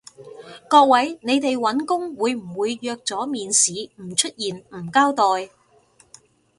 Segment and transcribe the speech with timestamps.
[0.67, 5.51] 各位，你哋搵工會唔會約咗面試唔出現唔交代？